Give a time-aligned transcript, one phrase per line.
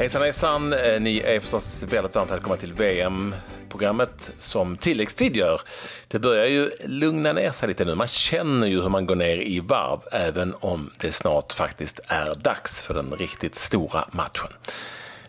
[0.00, 0.72] Hejsan hejsan!
[0.72, 5.60] Eh, ni är förstås väldigt varmt välkomna till VM-programmet som tilläggstid gör.
[6.08, 7.94] Det börjar ju lugna ner sig lite nu.
[7.94, 12.34] Man känner ju hur man går ner i varv även om det snart faktiskt är
[12.34, 14.48] dags för den riktigt stora matchen.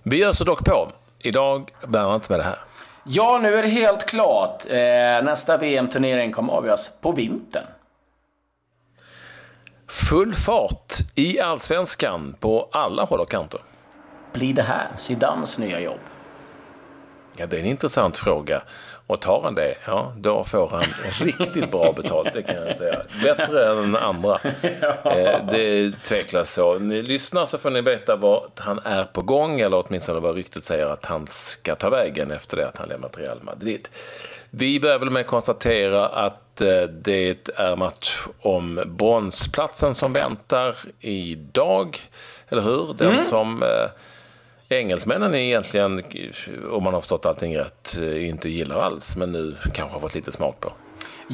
[0.04, 0.92] Vi öser dock på.
[1.20, 2.60] Idag bland annat med det här.
[3.04, 4.66] Ja, nu är det helt klart.
[4.70, 7.66] Eh, nästa VM-turnering kommer avgöras på vintern.
[9.88, 13.62] Full fart i allsvenskan på alla håll och kanter.
[14.34, 16.00] Blir det här Zidanes nya jobb?
[17.38, 18.62] Ja, det är en intressant fråga.
[19.08, 20.84] Och tar han det, ja, då får han
[21.28, 23.02] riktigt bra betalt, det kan jag säga.
[23.24, 24.40] Bättre än andra.
[25.04, 26.80] Eh, det är tveklöst så.
[26.80, 30.64] Ni lyssnar så får ni veta vad han är på gång, eller åtminstone vad ryktet
[30.64, 33.90] säger att han ska ta vägen efter det att han lämnat Real Madrid.
[34.50, 40.76] Vi börjar väl med att konstatera att eh, det är match om bronsplatsen som väntar
[41.00, 42.00] idag,
[42.50, 42.94] eller hur?
[42.98, 43.20] Den mm.
[43.20, 43.90] som eh,
[44.72, 46.04] engelsmännen är egentligen,
[46.72, 50.16] om man har förstått allting rätt, eh, inte gillar alls, men nu kanske har fått
[50.16, 50.72] lite smak på.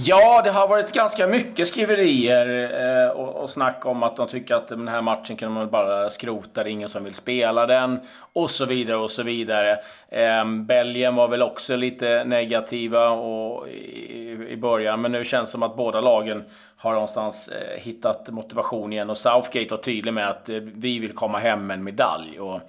[0.06, 2.72] Ja, det har varit ganska mycket skriverier
[3.06, 6.10] eh, och, och snack om att de tycker att den här matchen kan man bara
[6.10, 8.00] skrota, det är ingen som vill spela den
[8.34, 9.80] och så vidare och så vidare.
[10.10, 15.52] Eh, Belgien var väl också lite negativa och, i, i början, men nu känns det
[15.52, 16.44] som att båda lagen
[16.78, 21.14] har någonstans eh, hittat motivation igen och Southgate var tydlig med att eh, vi vill
[21.14, 22.40] komma hem med en medalj.
[22.40, 22.62] Och,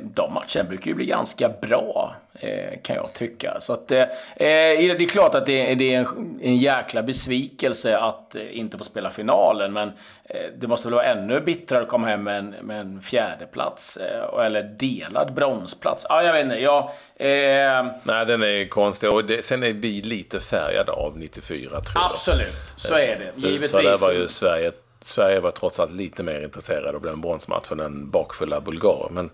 [0.00, 3.60] de matcherna brukar ju bli ganska bra, eh, kan jag tycka.
[3.60, 4.04] Så att, eh,
[4.36, 6.06] det är klart att det är
[6.42, 9.92] en, jäkla besvikelse att inte få spela finalen, men
[10.58, 13.98] det måste väl vara ännu bittrare att komma hem med en, med en fjärdeplats,
[14.46, 16.06] eller delad bronsplats.
[16.08, 16.56] Ja, jag vet inte.
[16.60, 16.78] Jag,
[17.16, 17.86] eh...
[18.02, 19.10] Nej, den är konstig.
[19.10, 22.10] Och det, sen är vi lite färgade av 94, tror jag.
[22.10, 23.40] Absolut, så är det.
[23.40, 23.70] För, Givetvis.
[23.70, 27.80] För där var ju Sverige Sverige var trots allt lite mer intresserade av den bronsmatchen
[27.80, 29.08] än bakfulla bulgarer.
[29.10, 29.30] Men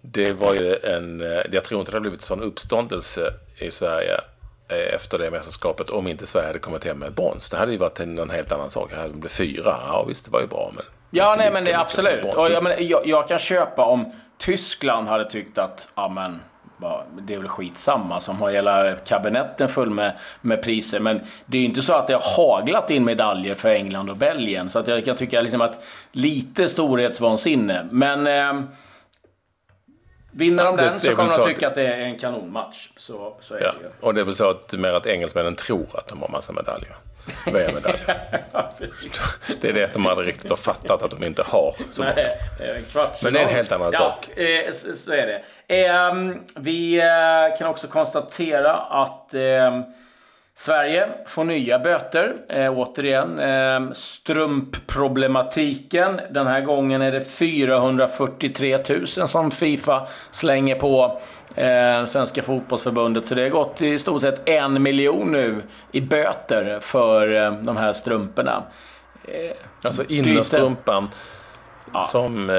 [0.00, 1.20] det var ju en...
[1.20, 4.20] Eh, jag tror inte det hade blivit sån uppståndelse i Sverige
[4.68, 7.50] eh, efter det mästerskapet om inte Sverige hade kommit hem med brons.
[7.50, 8.90] Det hade ju varit en, en helt annan sak.
[8.90, 9.78] Det hade blivit fyra.
[9.86, 10.72] Ja visst, det var ju bra.
[10.74, 12.34] Men ja, nej men det är absolut.
[12.34, 16.40] Och jag, men, jag, jag, kan köpa om Tyskland hade tyckt att, ja men
[17.20, 21.00] det är väl skitsamma som har hela kabinetten full med, med priser.
[21.00, 24.16] Men det är ju inte så att det har haglat in medaljer för England och
[24.16, 24.68] Belgien.
[24.68, 27.88] Så att jag kan tycka liksom att lite storhetsvansinne.
[27.90, 28.66] Men eh,
[30.36, 32.88] Vinner de den så kommer de att tycka att det är en kanonmatch.
[32.96, 33.72] Så, så är ja.
[33.78, 33.90] det ju.
[34.00, 36.96] Och det är väl så att, mer att engelsmännen tror att de har massa medaljer.
[37.44, 38.18] VM-medaljer.
[38.52, 38.72] ja,
[39.60, 42.38] det är det att de aldrig riktigt har fattat att de inte har så Nej,
[42.94, 43.08] många.
[43.22, 44.38] Men det är en helt annan ja, sak.
[44.38, 45.42] Eh, så är det.
[45.86, 46.14] Eh,
[46.56, 49.82] vi eh, kan också konstatera att ehm,
[50.58, 52.34] Sverige får nya böter.
[52.48, 56.20] Eh, återigen, eh, strumpproblematiken.
[56.30, 61.20] Den här gången är det 443 000 som Fifa slänger på
[61.54, 63.26] eh, Svenska fotbollsförbundet.
[63.26, 65.62] Så det har gått i stort sett en miljon nu
[65.92, 68.62] i böter för eh, de här strumporna.
[69.24, 71.08] Eh, alltså innerstrumpan
[71.96, 72.02] Ja.
[72.02, 72.56] Som, eh,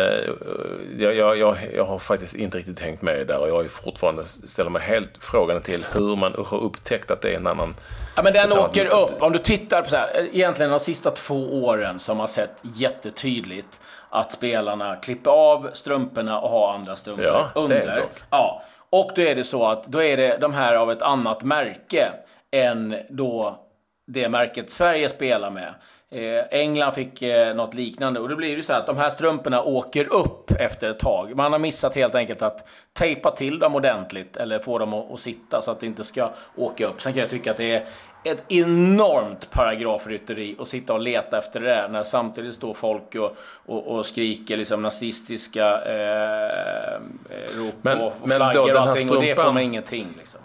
[0.98, 4.26] jag, jag, jag, jag, har faktiskt inte riktigt tänkt med där och jag är fortfarande
[4.26, 7.76] ställer mig helt frågan till hur man har upptäckt att det är en annan...
[8.16, 9.22] Ja men den åker upp.
[9.22, 13.80] Om du tittar på så här, egentligen de sista två åren som har sett jättetydligt
[14.10, 17.76] att spelarna klipper av strumporna och har andra strumpor ja, under.
[17.76, 18.24] Det är en sak.
[18.30, 21.44] Ja, och då är det så att då är det de här av ett annat
[21.44, 22.12] märke
[22.52, 23.60] än då
[24.08, 25.74] det märket Sverige spelar med.
[26.12, 29.10] Eh, England fick eh, något liknande och då blir det så här att de här
[29.10, 31.36] strumporna åker upp efter ett tag.
[31.36, 35.20] Man har missat helt enkelt att tejpa till dem ordentligt eller få dem att, att
[35.20, 37.02] sitta så att det inte ska åka upp.
[37.02, 37.86] Sen kan jag tycka att det är
[38.24, 43.38] ett enormt paragrafrytteri att sitta och leta efter det där när samtidigt står folk och,
[43.66, 49.18] och, och skriker liksom nazistiska eh, eh rop men, och, och flaggor och allting strumpan...
[49.18, 50.08] och det får man ingenting.
[50.18, 50.42] Liksom.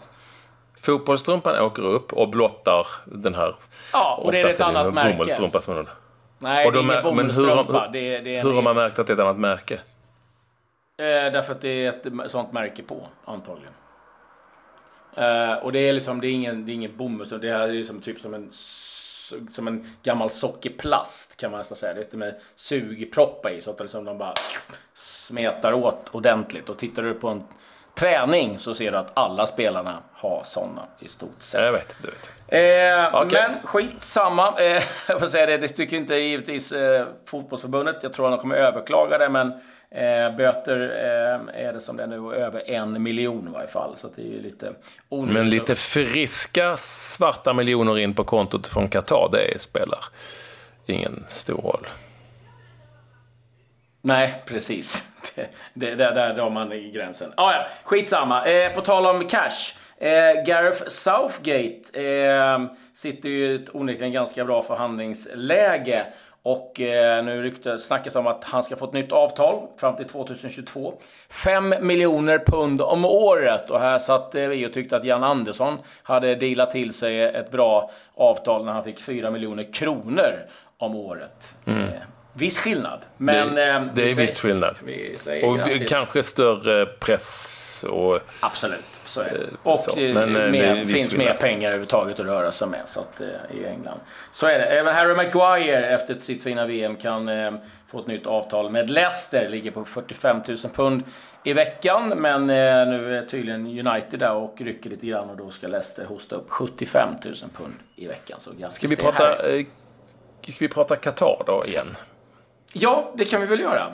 [0.82, 3.54] Fotbollsstrumpan åker upp och blottar den här
[3.92, 5.12] Ja, och det är ett annat märke.
[5.12, 5.86] bomullstrumpa som man
[6.38, 8.98] Nej, och de det är ingen Men hur, hur, det, det hur har man märkt
[8.98, 9.74] att det är ett annat märke?
[9.74, 13.72] Eh, därför att det är ett sånt märke på, antagligen.
[15.14, 18.00] Eh, och det är liksom, det är ingen, det är ingen bomull, det är liksom
[18.00, 18.52] typ som en
[19.50, 21.94] som en gammal sockerplast kan man nästan säga.
[21.94, 24.34] Lite med sugproppar i så att liksom de bara
[24.94, 26.68] smetar åt ordentligt.
[26.68, 27.44] Och tittar du på en
[27.94, 31.60] träning så ser du att alla spelarna har sådana i stort sett.
[31.60, 32.30] Jag vet, du vet.
[32.52, 33.48] Eh, okay.
[33.48, 34.60] Men skitsamma.
[34.60, 37.96] Eh, jag får säga det, det tycker inte givetvis eh, fotbollsförbundet.
[38.02, 39.52] Jag tror att de kommer överklaga det, men
[39.90, 43.96] eh, böter eh, är det som det är nu, över en miljon i varje fall.
[43.96, 44.72] Så det är ju lite
[45.08, 45.34] onödigt.
[45.34, 49.98] Men lite friska svarta miljoner in på kontot från Qatar, det spelar
[50.86, 51.86] ingen stor roll.
[54.02, 55.12] Nej, precis.
[55.34, 57.32] det, det, där drar man i gränsen.
[57.36, 58.46] Ah, ja, skitsamma.
[58.46, 59.74] Eh, på tal om cash.
[59.98, 62.64] Eh, Gareth Southgate eh,
[62.94, 66.06] sitter ju i ett onekligen ganska bra förhandlingsläge.
[66.42, 70.06] Och eh, nu rykte, snackas om att han ska få ett nytt avtal fram till
[70.06, 70.94] 2022.
[71.28, 73.70] 5 miljoner pund om året.
[73.70, 77.90] Och här satt vi och tyckte att Jan Andersson hade dealat till sig ett bra
[78.14, 80.32] avtal när han fick 4 miljoner kronor
[80.78, 81.54] om året.
[81.66, 81.88] Mm.
[82.34, 83.00] Eh, viss skillnad.
[83.16, 84.76] Men, det, eh, det är viss skillnad.
[85.44, 87.84] och kanske större press.
[87.88, 88.84] Och, Absolut.
[89.06, 89.38] Så är det.
[89.38, 89.96] Eh, Och så.
[89.96, 93.26] Men, eh, mer, finns mer pengar överhuvudtaget att röra sig med så att, eh,
[93.56, 94.00] i England.
[94.30, 94.64] Så är det.
[94.64, 97.52] Även Harry Maguire efter sitt fina VM kan eh,
[97.90, 99.48] få ett nytt avtal med Leicester.
[99.48, 101.02] Ligger på 45 000 pund
[101.44, 102.08] i veckan.
[102.08, 106.04] Men eh, nu är tydligen United där och rycker lite grann och då ska Leicester
[106.04, 108.40] hosta upp 75 000 pund i veckan.
[108.40, 109.66] Så ska, vi prata, eh,
[110.48, 111.86] ska vi prata Qatar då igen?
[112.72, 113.86] Ja, det kan vi väl göra.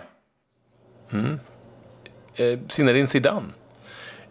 [1.10, 1.40] Mm.
[2.34, 3.46] Eh, Zinedine Zidane.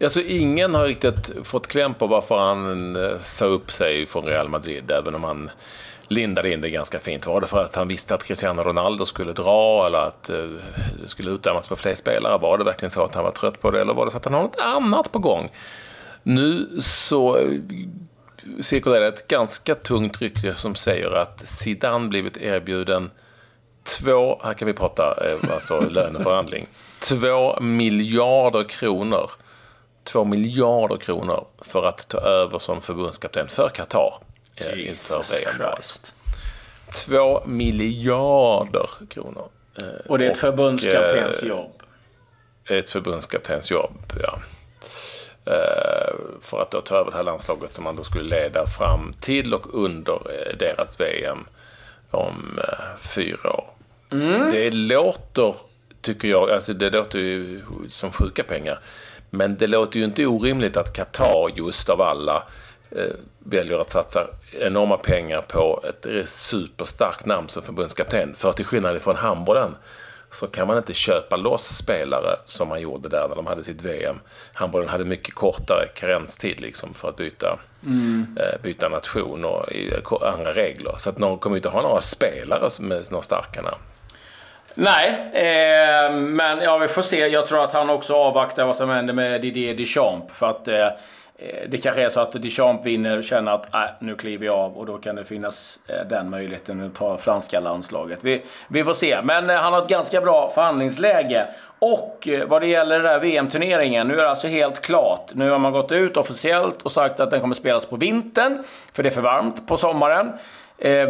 [0.02, 4.48] Alltså ingen har riktigt fått kläm på varför han eh, sa upp sig från Real
[4.48, 5.50] Madrid, även om han
[6.08, 7.26] lindade in det ganska fint.
[7.26, 10.46] Var det för att han visste att Cristiano Ronaldo skulle dra eller att eh,
[11.02, 12.38] det skulle utdömas på fler spelare?
[12.38, 14.24] Var det verkligen så att han var trött på det eller var det så att
[14.24, 15.50] han har något annat på gång?
[16.22, 17.60] Nu så eh,
[18.60, 23.10] cirkulerar ett ganska tungt rykte som säger att Zidane blivit erbjuden
[23.88, 25.16] två, här kan vi prata
[25.54, 26.66] alltså löneförhandling,
[27.00, 29.30] två miljarder kronor
[30.08, 34.14] 2 miljarder kronor för att ta över som förbundskapten för Qatar
[34.56, 35.72] eh, inför VM.
[37.06, 39.48] 2 miljarder kronor.
[39.80, 40.38] Eh, och det är ett?
[42.64, 44.38] Eh, ett förbundskaptensjobb, ja.
[45.52, 49.14] Eh, för att då ta över det här landslaget som man då skulle leda fram
[49.20, 51.46] till och under eh, deras VM
[52.10, 53.77] om eh, fyra år.
[54.10, 54.50] Mm.
[54.50, 55.54] Det låter,
[56.00, 57.60] tycker jag, alltså det låter ju
[57.90, 58.80] som sjuka pengar.
[59.30, 62.42] Men det låter ju inte orimligt att Qatar just av alla
[62.90, 64.26] eh, väljer att satsa
[64.60, 68.34] enorma pengar på ett superstarkt namn som förbundskapten.
[68.36, 69.76] För till skillnad från handbollen
[70.30, 73.82] så kan man inte köpa loss spelare som man gjorde där när de hade sitt
[73.82, 74.20] VM.
[74.54, 78.38] Handbollen hade mycket kortare karenstid liksom för att byta, mm.
[78.40, 79.64] eh, byta nation och
[80.22, 80.94] andra regler.
[80.98, 83.82] Så att någon kommer inte ha några spelare som är några starka namn.
[84.80, 87.26] Nej, eh, men ja, vi får se.
[87.26, 90.34] Jag tror att han också avvaktar vad som händer med Didier Deschamps.
[90.34, 90.92] För att eh, eh,
[91.68, 94.78] det kanske är så att Deschamps vinner och känner att äh, nu kliver jag av
[94.78, 98.24] och då kan det finnas eh, den möjligheten att ta franska landslaget.
[98.24, 99.18] Vi, vi får se.
[99.22, 101.46] Men eh, han har ett ganska bra förhandlingsläge.
[101.78, 105.30] Och eh, vad det gäller den här VM-turneringen, nu är det alltså helt klart.
[105.34, 109.02] Nu har man gått ut officiellt och sagt att den kommer spelas på vintern, för
[109.02, 110.32] det är för varmt på sommaren.
[110.78, 111.08] Eh,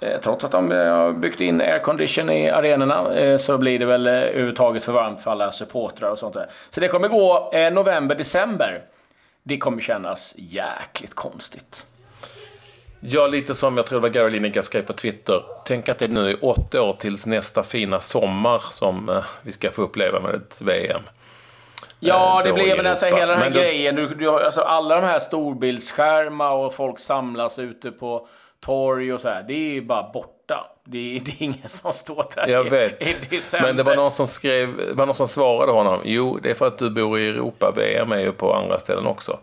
[0.00, 3.86] Eh, trots att de eh, har byggt in aircondition i arenorna eh, så blir det
[3.86, 6.50] väl överhuvudtaget för varmt för alla supportrar och sånt där.
[6.70, 8.82] Så det kommer gå november, december.
[9.42, 11.86] Det kommer kännas jäkligt konstigt.
[13.00, 15.42] Ja, lite som jag tror det var Gary Lineker skrev på Twitter.
[15.64, 19.82] Tänk att det nu är åtta år tills nästa fina sommar som vi ska få
[19.82, 21.02] uppleva med ett VM.
[22.00, 23.94] Ja, det blir väl alltså hela den här Men grejen.
[23.94, 28.26] Du, du, alltså alla de här storbildsskärmar och folk samlas ute på
[28.60, 29.42] torg och så här.
[29.42, 30.66] Det är ju bara borta.
[30.84, 33.08] Det är, det är ingen som står där Jag vet.
[33.08, 33.68] I, december.
[33.68, 36.00] Men det var någon som skrev, var någon som svarade honom.
[36.04, 37.72] Jo, det är för att du bor i Europa.
[37.76, 39.38] VM är ju på andra ställen också.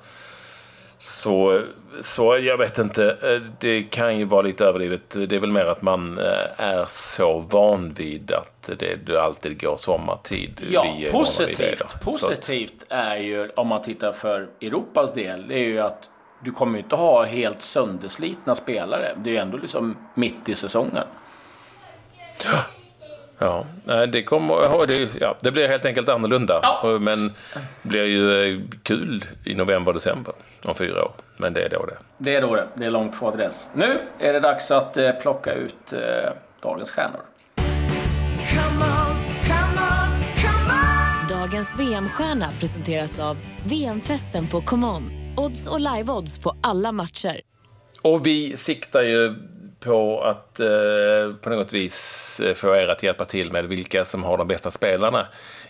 [0.99, 1.61] Så,
[1.99, 3.17] så jag vet inte.
[3.59, 5.09] Det kan ju vara lite överdrivet.
[5.09, 6.25] Det är väl mer att man eh,
[6.57, 10.67] är så van vid att det alltid går sommartid.
[10.69, 12.01] Ja, positivt.
[12.03, 16.09] Positivt är ju, om man tittar för Europas del, det är ju att
[16.43, 19.17] du kommer ju inte ha helt sönderslitna spelare.
[19.23, 21.03] Det är ju ändå liksom mitt i säsongen.
[23.39, 23.65] Ja,
[24.11, 26.59] det, kommer, det, ja, det blir helt enkelt annorlunda.
[26.63, 26.97] Ja.
[27.01, 27.27] Men
[27.83, 30.33] det blir ju eh, kul i november, december
[30.65, 31.11] om fyra år.
[31.37, 31.97] Men det är då det.
[32.17, 32.67] Det är då det.
[32.73, 33.69] Det är långt kvar till dess.
[33.73, 35.99] Nu är det dags att eh, plocka ut eh,
[36.61, 37.21] dagens stjärnor.
[37.55, 41.39] Come on, come on, come on.
[41.39, 45.11] Dagens VM-stjärna presenteras av VM-festen på ComeOn.
[45.37, 47.41] Odds och live-odds på alla matcher.
[48.01, 49.35] Och vi siktar ju
[49.87, 54.23] på att eh, på något vis eh, få er att hjälpa till med vilka som
[54.23, 55.27] har de bästa spelarna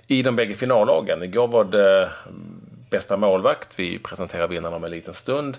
[0.08, 1.24] i de bägge finallagen.
[1.24, 2.10] Igår var det
[2.90, 3.80] bästa målvakt.
[3.80, 5.58] Vi presenterar vinnarna om en liten stund.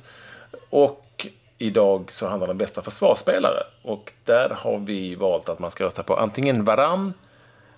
[0.70, 1.26] Och
[1.58, 3.62] idag så handlar det om bästa försvarsspelare.
[3.82, 7.12] Och där har vi valt att man ska rösta på antingen Varan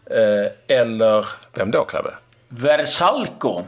[0.07, 2.11] eh, eller, vem då Clave?
[2.49, 3.63] Versalko,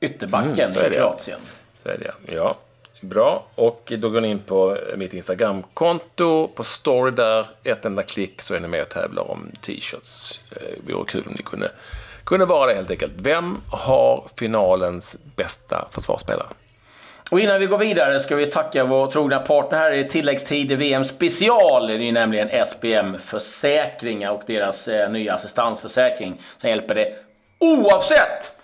[0.00, 1.40] ytterbacken mm, i Kroatien.
[1.74, 2.56] Så är det ja.
[3.00, 3.44] Bra.
[3.54, 7.46] Och då går ni in på mitt Instagramkonto, på story där.
[7.64, 10.40] Ett enda klick så är ni med och tävlar om t-shirts.
[10.50, 11.70] Eh, det vore kul om ni kunde
[12.24, 13.12] kunde vara det helt enkelt.
[13.16, 16.46] Vem har finalens bästa försvarsspelare?
[17.30, 21.04] Och innan vi går vidare ska vi tacka vår trogna partner här i tilläggstid VM
[21.04, 21.86] special.
[21.86, 27.18] Det är nämligen SPM Försäkringar och deras eh, nya assistansförsäkring som hjälper dig
[27.58, 28.59] oavsett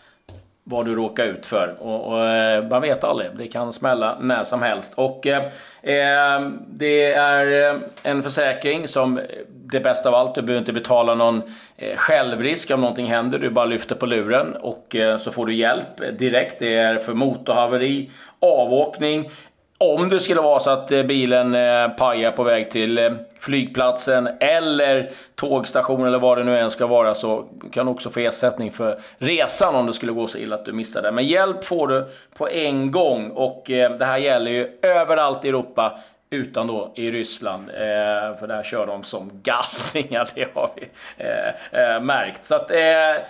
[0.69, 1.77] vad du råkar ut för.
[1.81, 4.93] Och, och, eh, man vet aldrig, det kan smälla när som helst.
[4.97, 5.43] Och eh,
[5.83, 11.15] eh det är eh, en försäkring som, det bästa av allt, du behöver inte betala
[11.15, 11.43] någon
[11.77, 13.39] eh, självrisk om någonting händer.
[13.39, 16.59] Du bara lyfter på luren och eh, så får du hjälp direkt.
[16.59, 19.31] Det är för motorhaveri, avåkning,
[19.79, 24.29] om det skulle vara så att eh, bilen eh, pajar på väg till eh, flygplatsen
[24.41, 28.71] eller tågstationen eller vad det nu än ska vara så kan du också få ersättning
[28.71, 31.13] för resan om det skulle gå så illa att du missar det.
[31.13, 32.07] Men hjälp får du
[32.37, 35.99] på en gång och det här gäller ju överallt i Europa
[36.31, 37.71] utan då i Ryssland.
[37.71, 42.47] Eh, för där kör de som galningar, det har vi eh, eh, märkt.
[42.47, 43.23] Så att eh,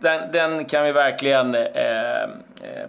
[0.00, 2.28] den, den, kan vi verkligen eh,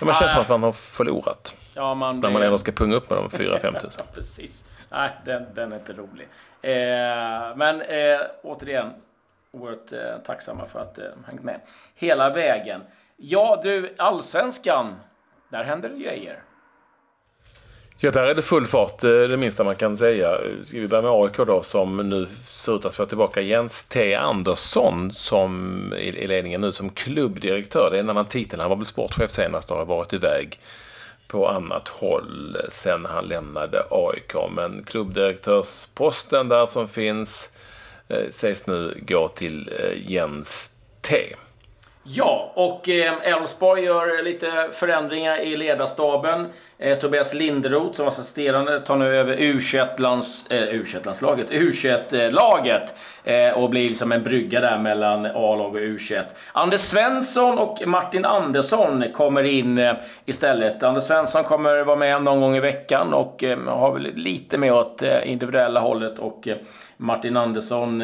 [0.00, 1.54] Man känns som att man har förlorat.
[1.74, 4.06] Ja, man när man ändå ska punga upp med de 4-5 tusen.
[4.14, 4.64] Precis.
[4.90, 6.28] Nej, den, den är inte rolig.
[6.62, 8.92] Eh, men eh, återigen,
[9.52, 11.60] oerhört eh, tacksamma för att eh, hängt med
[11.94, 12.80] hela vägen.
[13.16, 14.94] Ja, du, allsvenskan.
[15.48, 16.42] Där händer det grejer.
[18.00, 20.38] Ja, där är det full fart, eh, det minsta man kan säga.
[20.62, 24.14] Ska vi börja med AIK då, som nu ser ut att få tillbaka Jens T.
[24.14, 27.88] Andersson som i ledningen nu som klubbdirektör.
[27.90, 28.60] Det är en annan titel.
[28.60, 30.58] Han var väl sportchef senast och har varit iväg
[31.28, 34.34] på annat håll sen han lämnade AIK.
[34.50, 37.52] Men klubbdirektörsposten där som finns
[38.08, 41.16] eh, sägs nu gå till eh, Jens T.
[42.10, 46.46] Ja, och eh, Elfsborg gör lite förändringar i ledarstaben.
[46.78, 53.70] Eh, Tobias Linderoth som var assisterande tar nu över U21-lands, eh, U21-landslaget, U21-laget eh, och
[53.70, 56.22] blir liksom en brygga där mellan A-lag och U21.
[56.52, 60.82] Anders Svensson och Martin Andersson kommer in eh, istället.
[60.82, 64.72] Anders Svensson kommer vara med någon gång i veckan och eh, har väl lite mer
[64.72, 66.48] åt individuella hållet och
[66.96, 68.02] Martin Andersson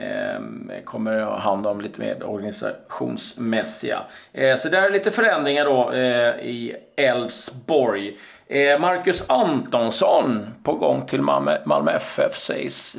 [0.00, 4.02] Ehm, kommer ha hand om lite mer organisationsmässiga.
[4.32, 8.18] Eh, så där är lite förändringar då eh, i Elfsborg.
[8.46, 12.96] Eh, Marcus Antonsson på gång till Malmö, Malmö FF sägs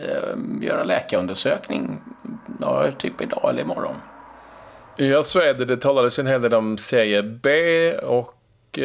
[0.62, 2.02] göra läkarundersökning
[2.62, 3.96] ja, typ idag eller imorgon.
[4.96, 5.66] Ja, så är det.
[5.66, 7.50] Det talades en hel del om Serie B
[7.94, 8.80] och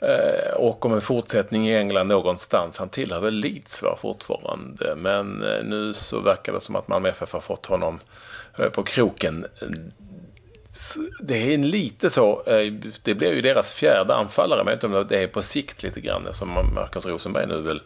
[0.00, 2.78] Eh, och om en fortsättning i England någonstans.
[2.78, 4.94] Han tillhör väl Leeds va, fortfarande.
[4.96, 8.00] Men eh, nu så verkar det som att Malmö FF har fått honom
[8.58, 9.46] eh, på kroken.
[11.20, 12.42] Det är lite så,
[13.02, 15.82] det blir ju deras fjärde anfallare, men jag vet inte om det är på sikt
[15.82, 17.82] lite grann, som Marcus Rosenberg nu väl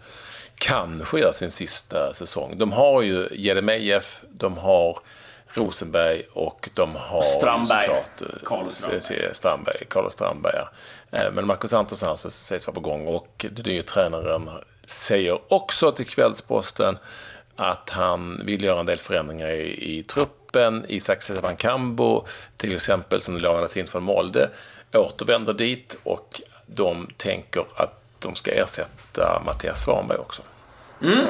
[0.55, 2.59] kanske gör sin sista säsong.
[2.59, 4.99] De har ju Jeremejeff, de har
[5.55, 7.87] Rosenberg och de har Strandberg.
[7.87, 9.35] såklart eh, Carlos Strandberg.
[9.35, 10.69] Strandberg, Carlos Strandberg ja.
[11.19, 14.51] Eh, men Marcus Antonsson alltså sägs vara på gång och den nya tränaren
[14.87, 16.99] säger också till Kvällsposten
[17.57, 20.85] att han vill göra en del förändringar i, i truppen.
[20.89, 22.25] Isak Sevankambo
[22.57, 24.51] till exempel som lånades in från Molde
[24.93, 30.43] återvänder dit och de tänker att de ska ersätta Mattias Svanberg också.
[31.03, 31.27] Mm.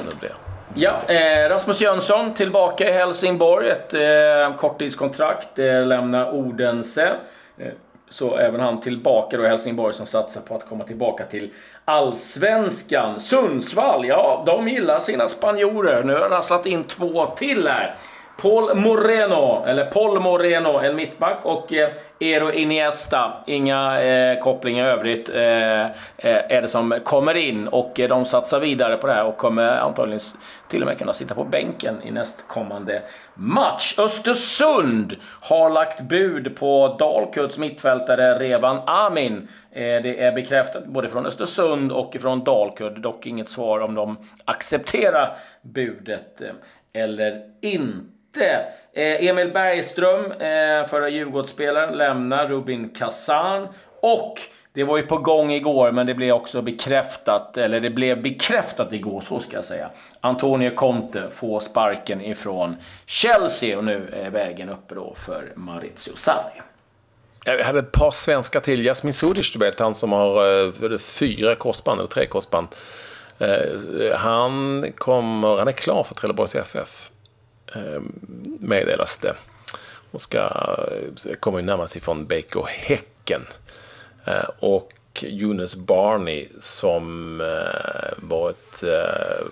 [0.74, 3.70] Ja, eh, Rasmus Jönsson tillbaka i Helsingborg.
[3.70, 7.12] Ett eh, korttidskontrakt eh, lämnar Odense.
[7.58, 7.72] Eh,
[8.10, 11.50] så även han tillbaka då i Helsingborg som satsar på att komma tillbaka till
[11.84, 13.20] Allsvenskan.
[13.20, 16.04] Sundsvall, ja, de gillar sina spanjorer.
[16.04, 17.94] Nu har de rasslat in två till här.
[18.42, 21.88] Paul Moreno, eller Paul Moreno, en mittback och eh,
[22.20, 23.32] Ero Iniesta.
[23.46, 28.24] Inga eh, kopplingar i övrigt eh, eh, är det som kommer in och eh, de
[28.24, 30.20] satsar vidare på det här och kommer antagligen
[30.68, 33.02] till och med kunna sitta på bänken i nästkommande
[33.34, 33.98] match.
[33.98, 39.48] Östersund har lagt bud på Dalkurds mittfältare Revan Amin.
[39.72, 43.00] Eh, det är bekräftat både från Östersund och från Dalkurd.
[43.00, 48.64] Dock inget svar om de accepterar budet eh, eller inte inte.
[48.92, 53.68] Eh, Emil Bergström, eh, förra Djurgårdsspelaren, lämnar Rubin Kazan.
[54.00, 54.40] Och
[54.72, 58.92] det var ju på gång igår, men det blev också bekräftat, eller det blev bekräftat
[58.92, 59.90] igår, så ska jag säga.
[60.20, 62.76] Antonio Conte får sparken ifrån
[63.06, 66.62] Chelsea och nu är vägen uppe då för Maurizio Sarri.
[67.44, 68.84] Jag hade ett par svenskar till.
[68.84, 72.68] Jasmin Sudic, du vet, han som har eh, fyra korsband, eller tre korsband.
[73.38, 77.10] Eh, han, kommer, han är klar för Trelleborgs FF,
[77.74, 78.02] Eh,
[78.60, 79.34] meddelas det.
[80.10, 83.46] Och ska, eh, kommer ju närmast ifrån BK Häcken.
[84.24, 87.38] Eh, och Jonas Barney som
[88.16, 88.84] varit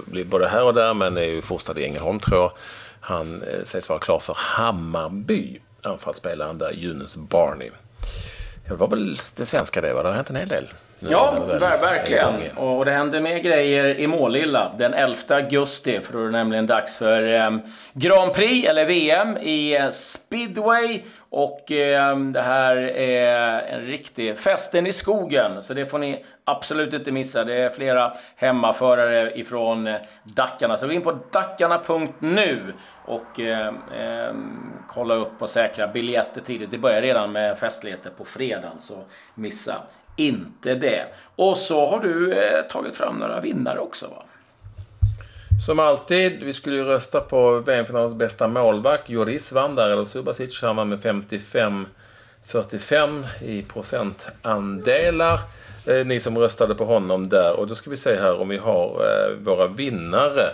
[0.06, 2.52] blivit både här och där men är ju fostrad i Ängelholm tror jag.
[3.00, 7.70] Han sägs vara klar för Hammarby, anfallsspelaren där, Jonas Barney.
[8.68, 10.02] Det var väl det svenska det, va?
[10.02, 10.68] Det har hänt en hel del.
[10.98, 11.34] Ja,
[11.80, 12.34] verkligen.
[12.56, 16.00] Och det händer mer grejer i Målilla den 11 augusti.
[16.00, 17.50] För då är det nämligen dags för eh,
[17.92, 21.00] Grand Prix, eller VM, i eh, speedway.
[21.30, 25.62] Och eh, det här är en riktig festen i skogen.
[25.62, 27.44] Så det får ni absolut inte missa.
[27.44, 30.76] Det är flera hemmaförare ifrån Dackarna.
[30.76, 32.72] Så gå in på dackarna.nu
[33.04, 34.34] och eh, eh,
[34.88, 36.70] kolla upp och säkra biljetter tidigt.
[36.70, 39.74] Det börjar redan med festligheter på fredagen, så missa
[40.16, 41.04] inte det.
[41.36, 44.22] Och så har du eh, tagit fram några vinnare också va?
[45.58, 49.10] Som alltid, vi skulle ju rösta på VM-finalens bästa målvakt.
[49.10, 50.62] Joris vann där, eller Subasic.
[50.62, 55.40] Han vann med 55-45 i procentandelar.
[55.86, 57.60] Eh, ni som röstade på honom där.
[57.60, 60.46] Och då ska vi se här om vi har eh, våra vinnare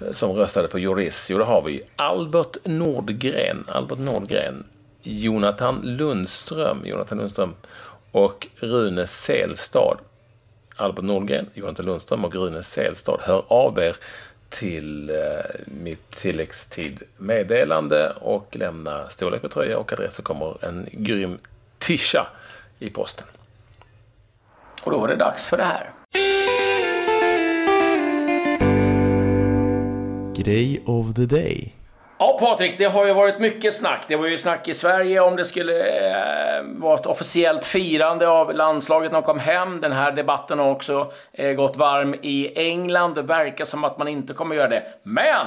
[0.00, 1.28] eh, som röstade på Joris.
[1.30, 1.80] Jo, det har vi.
[1.96, 3.64] Albert Nordgren.
[3.68, 4.64] Albert Nordgren.
[5.02, 6.80] Jonathan Lundström.
[6.84, 7.54] Jonathan Lundström
[8.12, 9.96] och Rune Selstad.
[10.76, 13.18] Albert Nordgren, Jonathan Lundström och Rune Selstad.
[13.20, 13.96] Hör av er
[14.48, 15.16] till eh,
[15.66, 21.38] mitt tilläggstid-meddelande och lämna storlek på tröja och adress så kommer en grym
[21.78, 22.26] tisha
[22.78, 23.26] i posten.
[24.82, 25.90] Och då är det dags för det här.
[30.34, 31.77] Grej of the day.
[32.20, 34.04] Ja, Patrik, det har ju varit mycket snack.
[34.08, 38.54] Det var ju snack i Sverige om det skulle eh, vara ett officiellt firande av
[38.54, 39.80] landslaget när de kom hem.
[39.80, 43.14] Den här debatten har också eh, gått varm i England.
[43.14, 44.82] Det verkar som att man inte kommer göra det.
[45.02, 45.46] Men!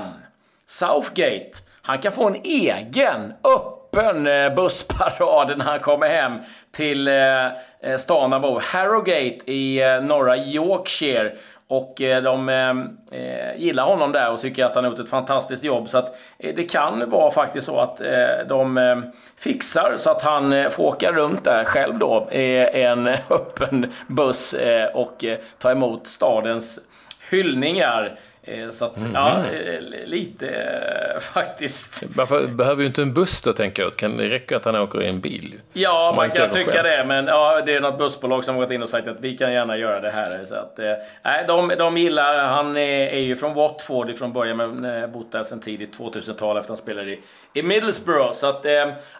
[0.65, 6.39] Southgate, han kan få en egen öppen eh, bussparad när han kommer hem
[6.71, 7.45] till eh,
[7.81, 8.59] eh stan han bor.
[8.59, 11.33] Harrogate i eh, norra Yorkshire.
[11.71, 12.69] Och eh, de eh,
[13.19, 15.89] eh, gillar honom där och tycker att han har gjort ett fantastiskt jobb.
[15.89, 18.01] Så att eh, det kan vara faktiskt så att
[18.47, 19.03] de
[19.37, 24.55] fixar så att han får åka runt där själv då i en öppen buss
[24.93, 25.25] och
[25.57, 26.79] ta emot stadens
[27.29, 28.19] hyllningar.
[28.43, 29.11] Eh, så att, mm.
[29.13, 32.03] ja, eh, lite eh, faktiskt.
[32.15, 33.95] Varför behöver ju inte en buss då, tänker jag.
[33.95, 35.61] Kan det räcka att han åker i en bil?
[35.73, 36.83] Ja, man, man kan tycka själv.
[36.83, 37.05] det.
[37.05, 39.53] Men ja, det är något bussbolag som har gått in och sagt att vi kan
[39.53, 40.45] gärna göra det här.
[40.45, 40.79] Så att,
[41.23, 45.43] nej, de, de gillar, han är, är ju från Watford från början, men bott där
[45.43, 47.19] sedan tidigt 2000-tal efter att han spelade i,
[47.53, 48.33] i Middlesbrough.
[48.33, 48.65] Så att,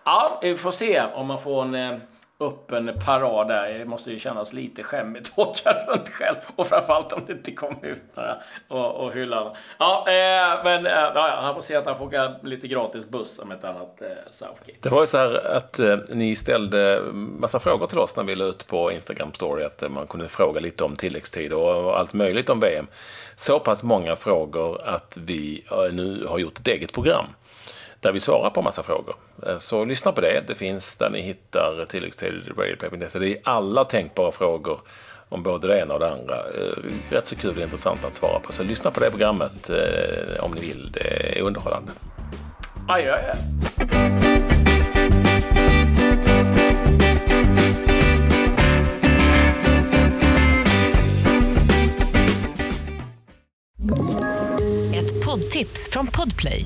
[0.04, 2.02] ja, vi får se om man får en
[2.42, 3.80] öppen parad där.
[3.80, 6.36] Det måste ju kännas lite skämmigt att åka runt själv.
[6.56, 9.58] Och framförallt om det inte kommer ut några och, och hyllar.
[9.78, 13.40] Ja, eh, men eh, ja, han får se att han får åka lite gratis buss
[13.40, 14.80] om ett annat eh, Southgate.
[14.82, 18.36] Det var ju så här att eh, ni ställde massa frågor till oss när vi
[18.36, 22.50] la ut på Instagram story att man kunde fråga lite om tilläggstid och allt möjligt
[22.50, 22.88] om VM.
[23.36, 27.26] Så pass många frågor att vi eh, nu har gjort ett eget program
[28.02, 29.16] där vi svarar på massa frågor.
[29.48, 30.44] Eh, så lyssna på det.
[30.48, 33.20] Det finns där ni hittar tilläggstid radioplay.se.
[33.20, 34.80] Det är alla tänkbara frågor
[35.30, 36.36] om både det ena och det andra.
[36.36, 36.78] Eh,
[37.10, 38.54] rätt så kul och intressant att svara på.
[38.54, 40.92] Så lyssna på det programmet eh, om ni vill.
[40.92, 41.92] Det är underhållande.
[42.88, 43.38] Aj, aj, aj.
[54.96, 56.66] Ett poddtips från Podplay.